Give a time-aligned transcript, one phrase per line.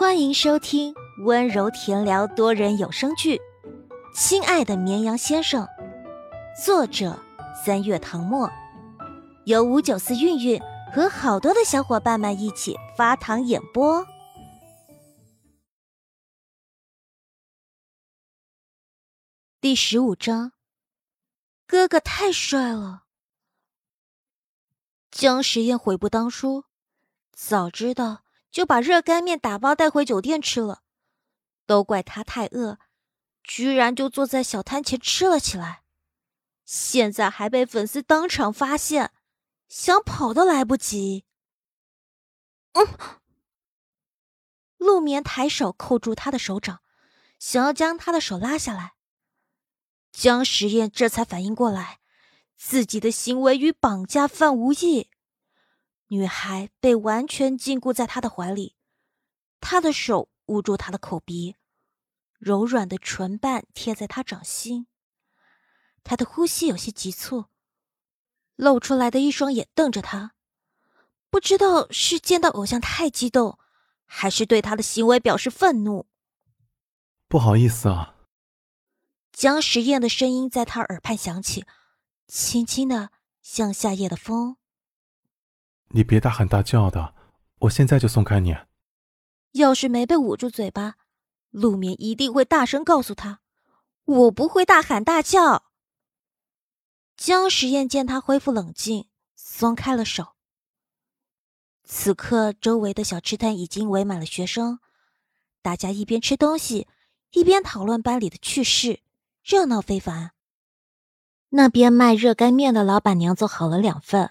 [0.00, 0.94] 欢迎收听
[1.26, 3.36] 温柔甜聊多人有声剧
[4.14, 5.62] 《亲爱的绵羊先生》，
[6.64, 7.22] 作者
[7.62, 8.50] 三月唐末，
[9.44, 10.58] 由五九四韵韵
[10.90, 14.06] 和好多的小伙伴们一起发糖演播。
[19.60, 20.52] 第十五章，
[21.66, 23.02] 哥哥太帅了。
[25.10, 26.64] 江时宴悔不当初，
[27.34, 28.22] 早知道。
[28.50, 30.82] 就把热干面打包带回酒店吃了，
[31.66, 32.78] 都怪他太饿，
[33.42, 35.82] 居然就坐在小摊前吃了起来。
[36.64, 39.12] 现在还被粉丝当场发现，
[39.68, 41.24] 想跑都来不及。
[42.72, 42.86] 嗯，
[44.76, 46.80] 陆眠抬手扣住他的手掌，
[47.38, 48.94] 想要将他的手拉下来。
[50.12, 52.00] 江实验这才反应过来，
[52.56, 55.08] 自己的行为与绑架犯无异。
[56.12, 58.74] 女孩被完全禁锢在他的怀里，
[59.60, 61.54] 他的手捂住她的口鼻，
[62.40, 64.88] 柔软的唇瓣贴在她掌心。
[66.02, 67.44] 他的呼吸有些急促，
[68.56, 70.32] 露出来的一双眼瞪着他，
[71.30, 73.60] 不知道是见到偶像太激动，
[74.04, 76.08] 还是对他的行为表示愤怒。
[77.28, 78.16] 不好意思啊，
[79.30, 81.64] 江时宴的声音在他耳畔响起，
[82.26, 83.12] 轻轻的
[83.42, 84.56] 像夏夜的风。
[85.92, 87.14] 你别大喊大叫的，
[87.60, 88.56] 我现在就松开你。
[89.52, 90.94] 要是没被捂住嘴巴，
[91.50, 93.40] 陆眠一定会大声告诉他
[94.04, 95.64] ：“我不会大喊大叫。”
[97.16, 100.36] 江时宴见他恢复冷静，松开了手。
[101.82, 104.78] 此刻，周围的小吃摊已经围满了学生，
[105.60, 106.86] 大家一边吃东西，
[107.32, 109.00] 一边讨论班里的趣事，
[109.42, 110.30] 热闹非凡。
[111.48, 114.30] 那边卖热干面的老板娘做好了两份。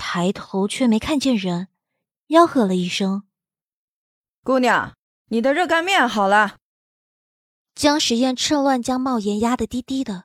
[0.00, 1.68] 抬头却没看见人，
[2.28, 3.24] 吆喝了一声
[4.42, 6.56] ：“姑娘，你的热干面好了。”
[7.76, 10.24] 江时宴趁乱将帽檐压得低低的，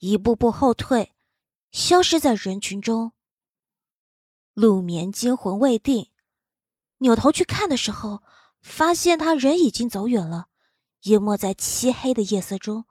[0.00, 1.14] 一步步后退，
[1.72, 3.12] 消失在人群中。
[4.52, 6.10] 陆眠惊魂未定，
[6.98, 8.22] 扭头去看的时候，
[8.60, 10.48] 发现他人已经走远了，
[11.04, 12.84] 淹没在漆黑的夜色中，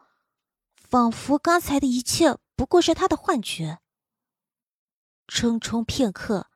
[0.76, 3.80] 仿佛刚才的一切不过是他的幻觉。
[5.28, 6.48] 匆匆片刻，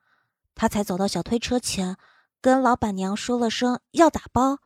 [0.54, 1.96] 他才走到小推车前，
[2.40, 4.58] 跟老板娘说了声要打包。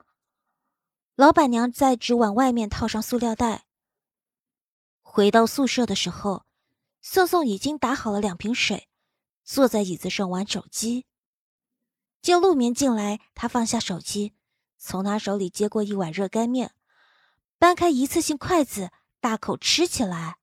[1.15, 3.67] 老板娘在纸碗外面套上塑料袋。
[5.03, 6.45] 回到宿舍的时候，
[7.01, 8.89] 宋宋已经打好了两瓶水，
[9.45, 11.07] 坐在椅子上玩手机。
[12.21, 14.35] 见陆眠进来，他放下手机，
[14.77, 16.75] 从他手里接过一碗热干面，
[17.59, 18.91] 搬开一次性筷子，
[19.21, 20.39] 大口吃起来。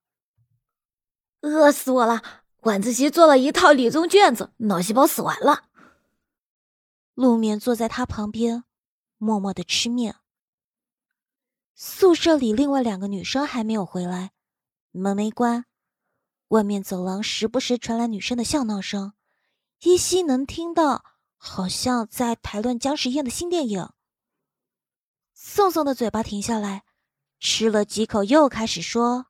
[1.42, 2.43] 饿死我了！
[2.64, 5.64] 晚自习做了一套理综卷子，脑细胞死完了。
[7.12, 8.64] 陆眠坐在他旁边，
[9.18, 10.16] 默默的吃面。
[11.74, 14.32] 宿舍里另外两个女生还没有回来，
[14.92, 15.66] 门没关，
[16.48, 19.12] 外面走廊时不时传来女生的笑闹声，
[19.82, 21.04] 依稀能听到，
[21.36, 23.90] 好像在谈论姜时宴的新电影。
[25.34, 26.84] 宋宋的嘴巴停下来，
[27.38, 29.26] 吃了几口，又开始说。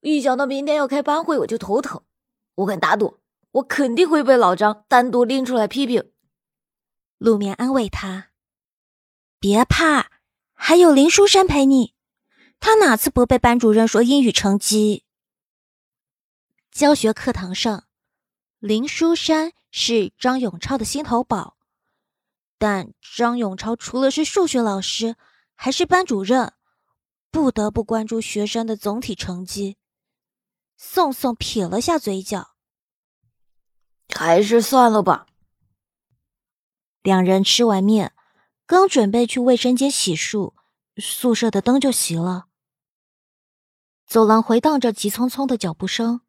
[0.00, 2.02] 一想到明天要开班会，我就头疼。
[2.56, 3.18] 我敢打赌，
[3.52, 6.10] 我肯定会被老张单独拎出来批评。
[7.18, 8.30] 陆眠安慰他
[9.40, 10.10] ：“别怕，
[10.52, 11.94] 还有林书山陪你。
[12.60, 15.04] 他哪次不被班主任说英语成绩？”
[16.70, 17.84] 教学课堂上，
[18.60, 21.56] 林书山是张永超的心头宝，
[22.56, 25.16] 但张永超除了是数学老师，
[25.56, 26.52] 还是班主任，
[27.32, 29.77] 不得不关注学生的总体成绩。
[30.80, 32.54] 宋宋撇了下嘴角，
[34.14, 35.26] 还是算了吧。
[37.02, 38.14] 两人吃完面，
[38.64, 40.54] 刚准备去卫生间洗漱，
[40.96, 42.46] 宿舍的灯就熄了。
[44.06, 46.20] 走廊回荡着急匆匆的脚步声。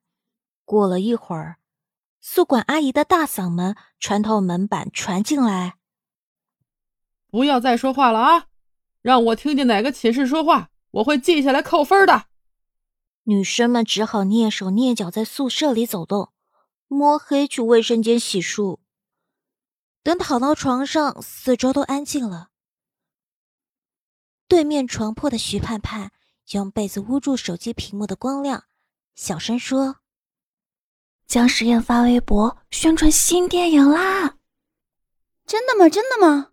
[0.66, 1.60] 过了一会儿，
[2.20, 5.76] 宿管阿姨的大嗓门穿透门板传进来
[7.30, 8.48] ：“不要再说话了啊！
[9.04, 12.29] 让我听见哪个寝室说话，我会记下来扣分的。”
[13.30, 16.34] 女生们只好蹑手蹑脚在宿舍里走动，
[16.88, 18.80] 摸黑去卫生间洗漱。
[20.02, 22.50] 等躺到床上，四周都安静了。
[24.48, 26.12] 对面床铺的徐盼盼
[26.54, 28.64] 用被子捂住手机屏幕的光亮，
[29.14, 29.98] 小声说
[31.28, 34.38] ：“江实验发微博宣传新电影啦
[35.46, 35.88] ！”“真的吗？
[35.88, 36.50] 真的吗？”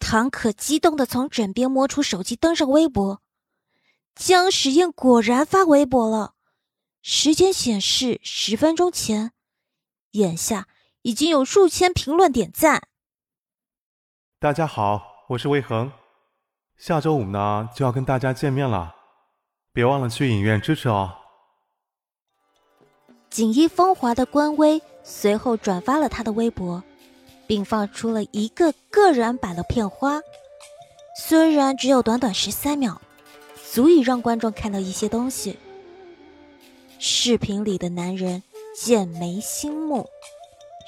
[0.00, 3.20] 唐可激动的从枕边摸出手机，登上微博。
[4.20, 6.34] 江时宴果然发微博了，
[7.00, 9.32] 时间显示十分钟前，
[10.10, 10.68] 眼下
[11.00, 12.82] 已经有数千评论点赞。
[14.38, 15.90] 大家好，我是魏恒。
[16.76, 18.94] 下周五呢就要跟大家见面了，
[19.72, 21.16] 别忘了去影院支持哦。
[23.30, 26.84] 锦衣风华的官微随后转发了他的微博，
[27.46, 30.20] 并放出了一个个人版的片花。
[31.16, 33.00] 虽然只有短短十三秒，
[33.72, 35.56] 足以让观众看到一些东西。
[36.98, 38.42] 视频里的男人
[38.74, 40.08] 剑眉星目，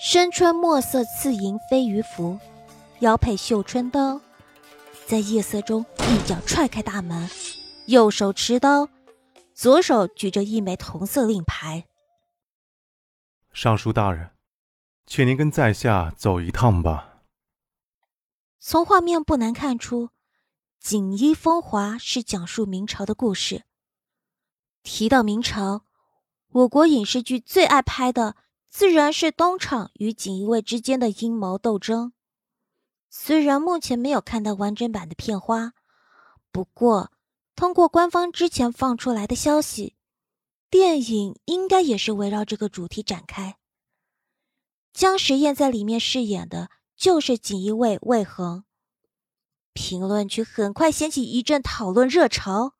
[0.02, 2.40] 身穿墨色刺银飞鱼服，
[2.99, 4.20] 腰佩绣春刀，
[5.06, 7.31] 在夜色中一脚踹开大门，
[7.87, 8.88] 右手持刀，
[9.55, 11.85] 左手举着一枚铜色令牌。
[13.52, 14.31] 尚书大人，
[15.06, 17.20] 请您跟在下走一趟吧。
[18.58, 20.06] 从画面不难看出，
[20.82, 23.62] 《锦衣风华》是讲述明朝的故事。
[24.82, 25.84] 提到明朝，
[26.49, 28.34] 我国影视剧最爱拍的
[28.69, 32.12] 自然是东厂与锦衣卫之间的阴谋斗争。
[33.08, 35.73] 虽然目前没有看到完整版的片花，
[36.50, 37.12] 不过
[37.55, 39.94] 通过官方之前放出来的消息。
[40.69, 43.56] 电影应该也是围绕这个主题展开。
[44.93, 48.64] 姜时燕在里面饰演的就是锦衣卫魏恒。
[49.73, 52.75] 评论区很快掀起一阵讨论热潮。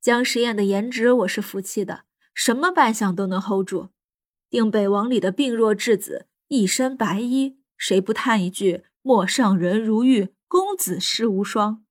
[0.00, 2.04] 姜时燕的颜值我是服气的，
[2.34, 3.90] 什么扮相都能 hold 住。
[4.48, 11.84] 定北王里的病弱质子，一身白衣，谁不叹一句“陌上人如玉，公子世无双”？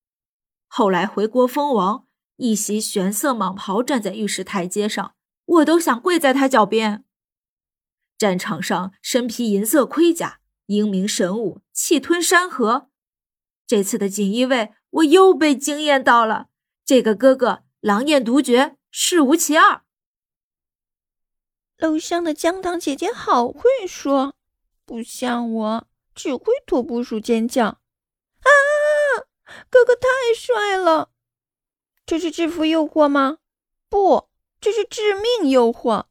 [0.68, 2.06] 后来回国封王。
[2.42, 5.14] 一袭玄色蟒袍站在御史台阶上，
[5.44, 7.04] 我都想跪在他脚边。
[8.18, 12.89] 战场上身披银色盔甲，英明神武，气吞山河。
[13.70, 16.48] 这次的锦衣卫，我又被惊艳到了。
[16.84, 19.84] 这个哥哥狼艳独绝，世无其二。
[21.78, 24.34] 楼上的姜糖姐姐好会说，
[24.86, 27.66] 不像我，只会托部署尖叫。
[27.68, 28.50] 啊，
[29.70, 31.12] 哥哥太帅了！
[32.08, 33.38] 这是制服诱惑吗？
[33.88, 34.30] 不，
[34.60, 36.06] 这是致命诱惑。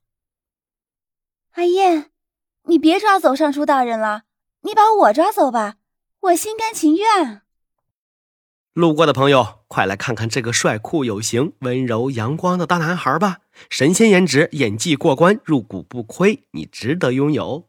[1.55, 2.13] 阿燕，
[2.67, 4.23] 你别抓走尚书大人了，
[4.61, 5.79] 你把我抓走吧，
[6.21, 7.43] 我心甘情愿。
[8.79, 13.39] 路过的朋友，快来看看这个帅酷有型、温柔阳光的大男孩吧！
[13.69, 17.65] 神仙颜值，演技过关，入股不亏，你值得拥有。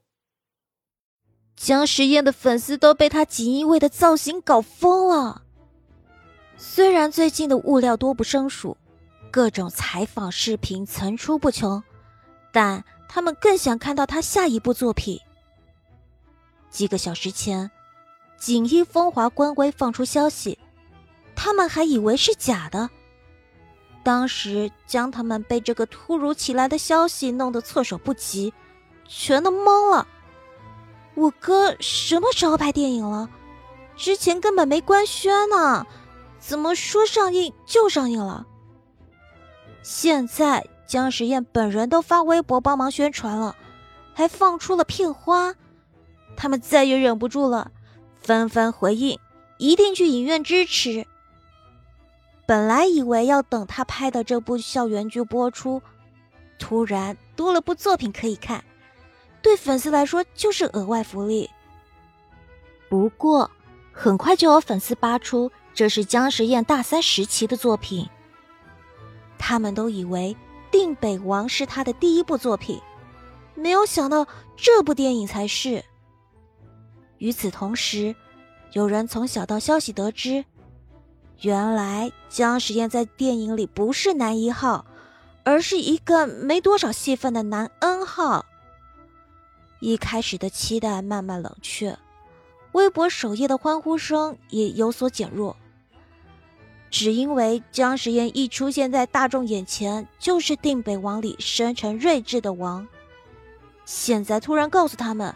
[1.56, 5.42] 姜时燕的粉丝都被他锦衣卫的造型搞疯了。
[6.58, 8.78] 虽然最近的物料多不胜数，
[9.32, 11.82] 各种采访视频层出不穷，
[12.54, 15.20] 但他们更想看到他下一部作品。
[16.70, 17.72] 几个小时前，
[18.38, 20.59] 锦衣风华官微放出消息，
[21.50, 22.92] 他们还以为是假的。
[24.04, 28.54] 当时将他们被这个突如其来的消息弄得措手不及，
[29.08, 30.08] 全都懵了。
[31.16, 33.28] 我哥什么时候拍电影了？
[33.98, 35.88] 之前根本没官宣呢。
[36.38, 38.46] 怎么说上映就上映了？
[39.82, 43.56] 现在姜时燕本人都发微博帮忙宣传了，
[44.14, 45.56] 还放出了片花，
[46.38, 47.72] 他们再也忍不住了，
[48.22, 49.18] 纷纷回应，
[49.58, 51.08] 一定去影院支持。
[52.50, 55.84] 本来以为要等他拍的这部校园剧播出，
[56.58, 58.64] 突然多了部作品可以看，
[59.40, 61.48] 对粉丝来说就是额外福利。
[62.90, 63.52] 不过
[63.92, 65.52] 很快就有粉丝扒出。
[65.76, 68.10] 这是姜时燕大三时期的作品。
[69.38, 70.36] 他们都以为
[70.72, 72.82] 《定北王》是他的第一部作品，
[73.54, 74.26] 没有想到
[74.58, 75.86] 这部电影才是。
[77.20, 78.16] 与此同时，
[78.74, 80.44] 有人从小道消息得知，
[81.42, 84.86] 原来姜时燕在电影里不是男一号，
[85.44, 88.46] 而是一个没多少戏份的男 N 号。
[89.80, 91.98] 一开始的期待慢慢冷却。
[92.74, 95.56] 微博首页的欢呼声也有所减弱，
[96.92, 102.88] 只因为姜时燕一出现在大众眼前，就是《定北王》里生辰睿智的王。
[103.86, 105.34] 现在突然告诉他们，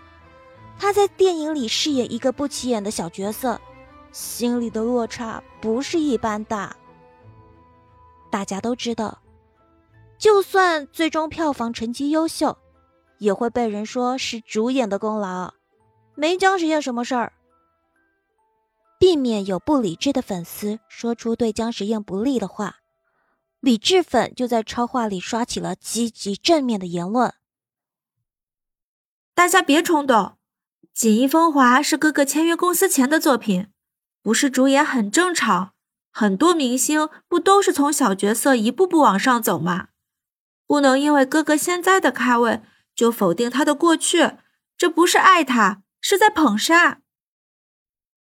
[0.78, 3.60] 他在电影里饰演一个不起眼的小角色，
[4.14, 6.74] 心里的落差不是一般大。
[8.32, 9.22] 大家都知道，
[10.18, 12.58] 就算最终票房成绩优秀，
[13.18, 15.54] 也会被人说是主演的功劳。
[16.16, 17.34] 没姜时燕什么事儿，
[19.00, 22.78] 避免有不理智的粉丝说出对姜时燕不利的话，
[23.60, 27.34] 理智粉就在超话里刷起了积极正面的言论。
[29.34, 30.18] 大家别冲动，
[30.94, 33.73] 《锦衣风华》是哥哥签约公司前的作品，
[34.24, 35.74] 不是主演很正常。
[36.12, 39.90] 很多明星不都是从小角色一步步往上走吗？
[40.66, 42.64] 不能因为哥哥现在的咖位
[42.96, 44.38] 就否定他的过去，
[44.76, 45.84] 这不是爱他。
[46.06, 47.00] 是在捧杀。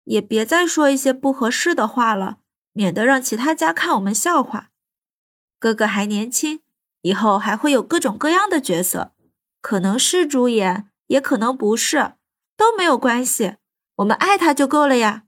[0.03, 2.37] 也别再说一些不合适的话了，
[2.73, 4.69] 免得让其他家看我们笑话。
[5.57, 6.61] 哥哥还年轻，
[7.01, 9.13] 以后还会有各种各样的角色，
[9.61, 12.13] 可能是主演，也可能不是，
[12.55, 13.55] 都没有关系。
[13.95, 15.23] 我们爱他就够了呀。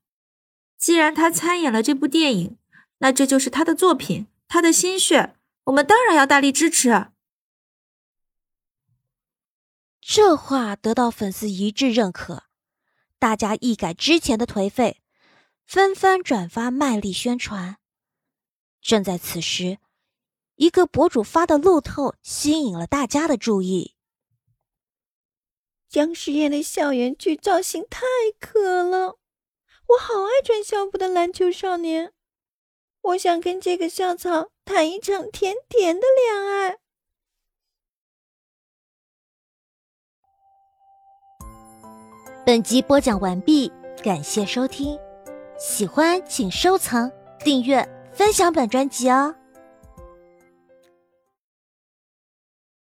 [0.84, 2.58] 既然他参演了这部电影，
[2.98, 7.08] 那这就是他的作品，他的心血，我们当然要大力支持。
[10.02, 12.44] 这话得到粉丝一致认可，
[13.18, 15.02] 大家一改之前的颓废，
[15.66, 17.78] 纷纷转发卖力宣传。
[18.82, 19.78] 正在此时，
[20.56, 23.96] 一个博主发的路透吸引了大家的注意。
[25.88, 28.02] 姜时彦的校园剧造型太
[28.38, 29.18] 可了，
[29.88, 32.14] 我好爱穿校服的篮球少年，
[33.02, 36.78] 我想跟这个校草谈一场甜甜的恋爱。
[42.46, 43.72] 本集播讲完毕，
[44.04, 45.00] 感谢收听，
[45.58, 49.36] 喜欢请收藏、订阅、分享本专辑哦。